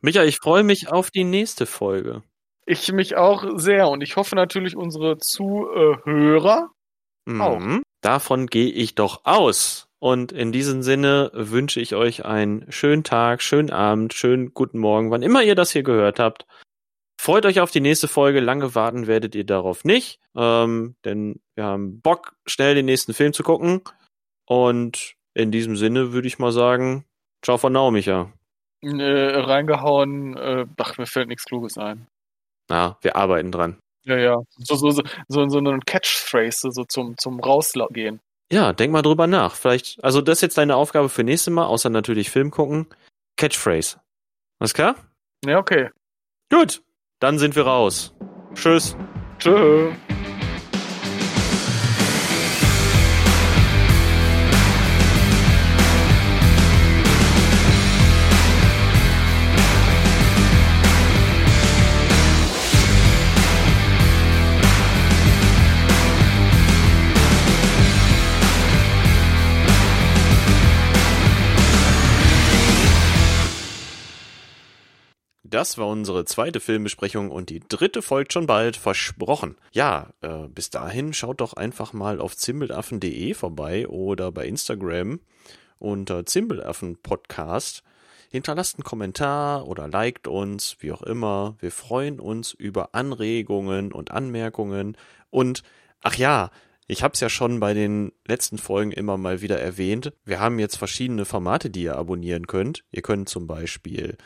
[0.00, 2.22] Micha, ich freue mich auf die nächste Folge.
[2.66, 6.70] Ich mich auch sehr und ich hoffe natürlich unsere Zuhörer.
[7.28, 7.58] Auch.
[7.58, 7.82] Mhm.
[8.02, 9.88] Davon gehe ich doch aus.
[9.98, 15.10] Und in diesem Sinne wünsche ich euch einen schönen Tag, schönen Abend, schönen guten Morgen,
[15.10, 16.46] wann immer ihr das hier gehört habt.
[17.26, 18.38] Freut euch auf die nächste Folge.
[18.38, 23.32] Lange warten werdet ihr darauf nicht, ähm, denn wir haben Bock, schnell den nächsten Film
[23.32, 23.82] zu gucken.
[24.46, 27.04] Und in diesem Sinne würde ich mal sagen,
[27.42, 28.32] ciao von now, Micha.
[28.80, 32.06] Äh, reingehauen, äh, ach, mir fällt nichts Kluges ein.
[32.68, 33.80] Na, wir arbeiten dran.
[34.04, 34.36] Ja, ja.
[34.58, 38.20] So, so, so, so, so eine Catchphrase, so zum, zum Rausgehen.
[38.52, 39.56] Ja, denk mal drüber nach.
[39.56, 42.86] Vielleicht, also das ist jetzt deine Aufgabe für nächstes Mal, außer natürlich Film gucken.
[43.36, 43.98] Catchphrase.
[44.60, 44.94] Alles klar?
[45.44, 45.90] Ja, okay.
[46.52, 46.85] Gut,
[47.20, 48.14] dann sind wir raus.
[48.54, 48.96] Tschüss.
[49.38, 49.92] Tschö.
[75.48, 79.56] Das war unsere zweite Filmbesprechung und die dritte folgt schon bald, versprochen.
[79.70, 85.20] Ja, äh, bis dahin schaut doch einfach mal auf zimbelaffen.de vorbei oder bei Instagram
[85.78, 87.84] unter Zimbelaffen Podcast.
[88.28, 91.54] Hinterlasst einen Kommentar oder liked uns, wie auch immer.
[91.60, 94.96] Wir freuen uns über Anregungen und Anmerkungen.
[95.30, 95.62] Und,
[96.02, 96.50] ach ja,
[96.88, 100.12] ich habe es ja schon bei den letzten Folgen immer mal wieder erwähnt.
[100.24, 102.82] Wir haben jetzt verschiedene Formate, die ihr abonnieren könnt.
[102.90, 104.16] Ihr könnt zum Beispiel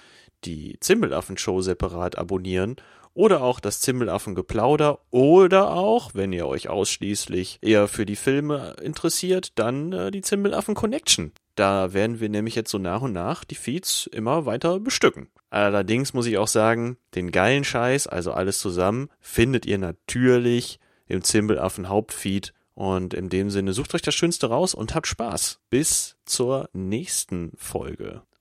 [0.45, 2.77] die Zimbelaffen-Show separat abonnieren
[3.15, 9.59] oder auch das Zimbelaffen-Geplauder oder auch, wenn ihr euch ausschließlich eher für die Filme interessiert,
[9.59, 11.33] dann äh, die Zimbelaffen-Connection.
[11.57, 15.29] Da werden wir nämlich jetzt so nach und nach die Feeds immer weiter bestücken.
[15.51, 21.23] Allerdings muss ich auch sagen, den geilen Scheiß, also alles zusammen, findet ihr natürlich im
[21.23, 25.59] Zimbelaffen Hauptfeed und in dem Sinne sucht euch das Schönste raus und habt Spaß.
[25.69, 28.23] Bis zur nächsten Folge.